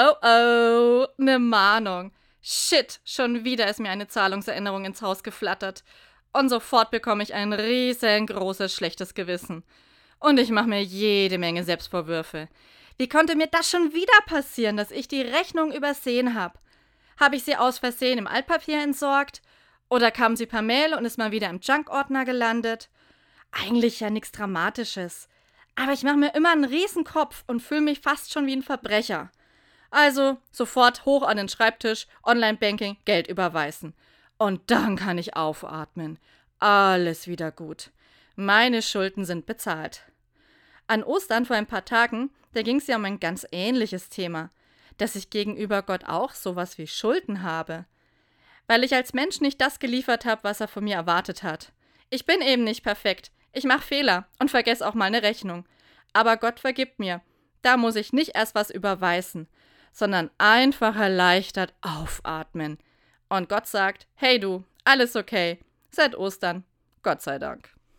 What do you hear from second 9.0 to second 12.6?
Gewissen. Und ich mache mir jede Menge Selbstvorwürfe.